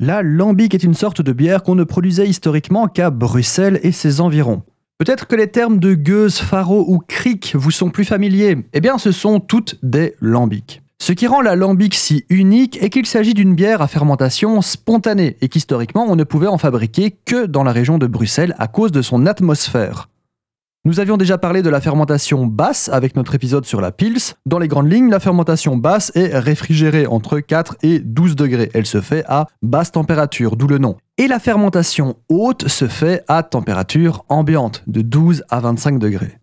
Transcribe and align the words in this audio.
La 0.00 0.22
lambic 0.22 0.74
est 0.74 0.84
une 0.84 0.94
sorte 0.94 1.22
de 1.22 1.32
bière 1.32 1.64
qu'on 1.64 1.74
ne 1.74 1.82
produisait 1.82 2.28
historiquement 2.28 2.86
qu'à 2.86 3.10
Bruxelles 3.10 3.80
et 3.82 3.90
ses 3.90 4.20
environs. 4.20 4.62
Peut-être 4.96 5.26
que 5.26 5.34
les 5.34 5.48
termes 5.48 5.80
de 5.80 5.94
gueuse, 5.94 6.38
faro 6.38 6.84
ou 6.86 7.00
cric 7.00 7.56
vous 7.56 7.72
sont 7.72 7.90
plus 7.90 8.04
familiers. 8.04 8.58
Eh 8.74 8.80
bien, 8.80 8.98
ce 8.98 9.10
sont 9.10 9.40
toutes 9.40 9.76
des 9.82 10.14
lambics. 10.20 10.82
Ce 11.00 11.10
qui 11.10 11.26
rend 11.26 11.40
la 11.40 11.56
lambic 11.56 11.96
si 11.96 12.24
unique 12.30 12.80
est 12.80 12.90
qu'il 12.90 13.06
s'agit 13.06 13.34
d'une 13.34 13.56
bière 13.56 13.82
à 13.82 13.88
fermentation 13.88 14.62
spontanée 14.62 15.36
et 15.40 15.48
qu'historiquement 15.48 16.06
on 16.08 16.14
ne 16.14 16.22
pouvait 16.22 16.46
en 16.46 16.58
fabriquer 16.58 17.18
que 17.24 17.46
dans 17.46 17.64
la 17.64 17.72
région 17.72 17.98
de 17.98 18.06
Bruxelles 18.06 18.54
à 18.60 18.68
cause 18.68 18.92
de 18.92 19.02
son 19.02 19.26
atmosphère. 19.26 20.08
Nous 20.88 21.00
avions 21.00 21.18
déjà 21.18 21.36
parlé 21.36 21.60
de 21.60 21.68
la 21.68 21.82
fermentation 21.82 22.46
basse 22.46 22.88
avec 22.88 23.14
notre 23.14 23.34
épisode 23.34 23.66
sur 23.66 23.82
la 23.82 23.92
Pils. 23.92 24.32
Dans 24.46 24.58
les 24.58 24.68
grandes 24.68 24.90
lignes, 24.90 25.10
la 25.10 25.20
fermentation 25.20 25.76
basse 25.76 26.10
est 26.14 26.34
réfrigérée 26.38 27.06
entre 27.06 27.40
4 27.40 27.76
et 27.82 27.98
12 27.98 28.36
degrés. 28.36 28.70
Elle 28.72 28.86
se 28.86 29.02
fait 29.02 29.22
à 29.28 29.48
basse 29.60 29.92
température, 29.92 30.56
d'où 30.56 30.66
le 30.66 30.78
nom. 30.78 30.96
Et 31.18 31.28
la 31.28 31.40
fermentation 31.40 32.16
haute 32.30 32.68
se 32.68 32.88
fait 32.88 33.22
à 33.28 33.42
température 33.42 34.24
ambiante, 34.30 34.82
de 34.86 35.02
12 35.02 35.44
à 35.50 35.60
25 35.60 35.98
degrés. 35.98 36.38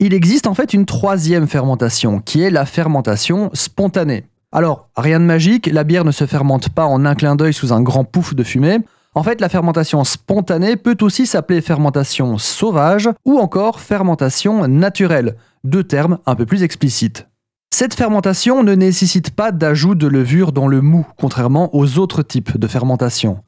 Il 0.00 0.14
existe 0.14 0.48
en 0.48 0.54
fait 0.54 0.74
une 0.74 0.84
troisième 0.84 1.46
fermentation, 1.46 2.18
qui 2.18 2.42
est 2.42 2.50
la 2.50 2.66
fermentation 2.66 3.50
spontanée. 3.52 4.24
Alors, 4.50 4.88
rien 4.96 5.20
de 5.20 5.26
magique, 5.26 5.70
la 5.72 5.84
bière 5.84 6.04
ne 6.04 6.10
se 6.10 6.26
fermente 6.26 6.70
pas 6.70 6.86
en 6.86 7.04
un 7.04 7.14
clin 7.14 7.36
d'œil 7.36 7.52
sous 7.52 7.72
un 7.72 7.82
grand 7.82 8.02
pouf 8.02 8.34
de 8.34 8.42
fumée. 8.42 8.80
En 9.16 9.22
fait, 9.22 9.40
la 9.40 9.48
fermentation 9.48 10.04
spontanée 10.04 10.76
peut 10.76 10.98
aussi 11.00 11.26
s'appeler 11.26 11.62
fermentation 11.62 12.36
sauvage 12.36 13.08
ou 13.24 13.38
encore 13.38 13.80
fermentation 13.80 14.68
naturelle, 14.68 15.36
deux 15.64 15.84
termes 15.84 16.18
un 16.26 16.34
peu 16.34 16.44
plus 16.44 16.62
explicites. 16.62 17.26
Cette 17.74 17.94
fermentation 17.94 18.62
ne 18.62 18.74
nécessite 18.74 19.30
pas 19.30 19.52
d'ajout 19.52 19.94
de 19.94 20.06
levure 20.06 20.52
dans 20.52 20.68
le 20.68 20.82
mou, 20.82 21.06
contrairement 21.18 21.74
aux 21.74 21.98
autres 21.98 22.22
types 22.22 22.58
de 22.58 22.66
fermentation. 22.66 23.38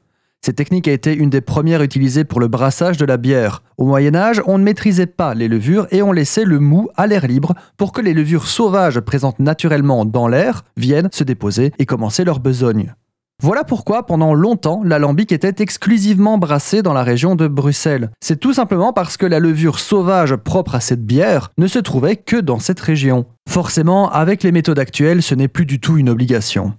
Cette 0.41 0.55
technique 0.55 0.87
a 0.87 0.91
été 0.91 1.13
une 1.13 1.29
des 1.29 1.41
premières 1.41 1.83
utilisées 1.83 2.23
pour 2.23 2.39
le 2.39 2.47
brassage 2.47 2.97
de 2.97 3.05
la 3.05 3.17
bière. 3.17 3.61
Au 3.77 3.85
Moyen 3.85 4.15
Âge, 4.15 4.41
on 4.47 4.57
ne 4.57 4.63
maîtrisait 4.63 5.05
pas 5.05 5.35
les 5.35 5.47
levures 5.47 5.85
et 5.91 6.01
on 6.01 6.11
laissait 6.11 6.45
le 6.45 6.59
mou 6.59 6.89
à 6.95 7.05
l'air 7.05 7.27
libre 7.27 7.53
pour 7.77 7.91
que 7.91 8.01
les 8.01 8.15
levures 8.15 8.47
sauvages 8.47 9.01
présentes 9.01 9.37
naturellement 9.37 10.03
dans 10.03 10.27
l'air 10.27 10.63
viennent 10.77 11.09
se 11.11 11.23
déposer 11.23 11.73
et 11.77 11.85
commencer 11.85 12.23
leur 12.23 12.39
besogne. 12.39 12.95
Voilà 13.41 13.63
pourquoi 13.63 14.05
pendant 14.05 14.33
longtemps 14.33 14.81
l'alambic 14.83 15.31
était 15.31 15.63
exclusivement 15.63 16.37
brassé 16.37 16.81
dans 16.81 16.91
la 16.91 17.03
région 17.03 17.35
de 17.35 17.47
Bruxelles. 17.47 18.11
C'est 18.19 18.39
tout 18.39 18.53
simplement 18.53 18.91
parce 18.91 19.15
que 19.15 19.25
la 19.25 19.39
levure 19.39 19.79
sauvage 19.79 20.35
propre 20.35 20.75
à 20.75 20.81
cette 20.81 21.05
bière 21.05 21.49
ne 21.57 21.67
se 21.67 21.79
trouvait 21.79 22.17
que 22.17 22.35
dans 22.35 22.59
cette 22.59 22.81
région. 22.81 23.25
Forcément, 23.47 24.11
avec 24.11 24.43
les 24.43 24.51
méthodes 24.51 24.77
actuelles, 24.77 25.23
ce 25.23 25.35
n'est 25.35 25.47
plus 25.47 25.65
du 25.65 25.79
tout 25.79 25.97
une 25.97 26.09
obligation. 26.09 26.73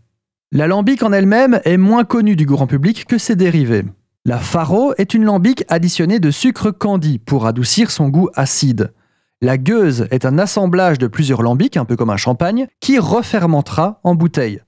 L'alambic 0.53 1.03
en 1.03 1.13
elle-même 1.13 1.61
est 1.65 1.79
moins 1.79 2.05
connue 2.05 2.37
du 2.37 2.45
grand 2.45 2.67
public 2.67 3.07
que 3.07 3.17
ses 3.17 3.37
dérivés. 3.37 3.85
La 4.27 4.39
faro 4.39 4.93
est 4.99 5.15
une 5.15 5.25
lambic 5.25 5.65
additionnée 5.69 6.21
de 6.21 6.31
sucre 6.31 6.71
candi 6.71 7.19
pour 7.19 7.47
adoucir 7.47 7.91
son 7.91 8.09
goût 8.09 8.29
acide. 8.35 8.93
La 9.41 9.57
gueuse 9.57 10.07
est 10.11 10.27
un 10.27 10.39
assemblage 10.39 10.99
de 10.99 11.07
plusieurs 11.07 11.41
lambics, 11.41 11.79
un 11.79 11.87
peu 11.87 11.97
comme 11.97 12.11
un 12.11 12.19
champagne, 12.19 12.67
qui 12.81 12.99
refermentera 12.99 14.01
en 14.05 14.15
bouteille. 14.15 14.61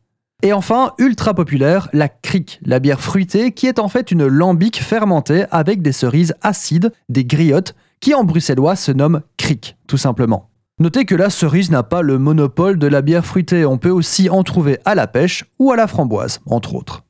Et 0.45 0.53
enfin, 0.53 0.93
ultra 0.99 1.35
populaire, 1.35 1.89
la 1.93 2.09
crique, 2.09 2.59
la 2.65 2.81
bière 2.81 3.01
fruitée 3.01 3.53
qui 3.53 3.69
est 3.69 3.79
en 3.79 3.87
fait 3.87 4.11
une 4.11 4.27
lambic 4.27 4.83
fermentée 4.83 5.45
avec 5.53 5.83
des 5.83 5.93
cerises 5.93 6.35
acides, 6.43 6.93
des 7.09 7.25
griottes, 7.25 7.77
qui 8.01 8.13
en 8.13 8.25
bruxellois 8.25 8.75
se 8.75 8.91
nomment 8.91 9.23
crique, 9.37 9.77
tout 9.87 9.97
simplement. 9.97 10.51
Notez 10.81 11.05
que 11.05 11.15
la 11.15 11.31
cerise 11.31 11.71
n'a 11.71 11.85
pas 11.85 12.03
le 12.03 12.19
monopole 12.19 12.77
de 12.77 12.89
la 12.89 13.03
bière 13.03 13.25
fruitée, 13.25 13.65
on 13.65 13.79
peut 13.79 13.91
aussi 13.91 14.29
en 14.31 14.43
trouver 14.43 14.81
à 14.85 14.97
la 14.97 15.07
pêche 15.07 15.45
ou 15.61 15.71
à 15.71 15.77
la 15.77 15.87
framboise, 15.87 16.41
entre 16.47 16.75
autres. 16.75 17.05